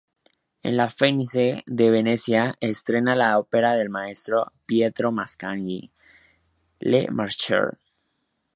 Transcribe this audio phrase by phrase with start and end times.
[0.63, 5.91] En la "Fenice" de Venecia, estrena, la ópera del maestro Pietro Mascagni,
[6.79, 7.77] "Le_Maschere".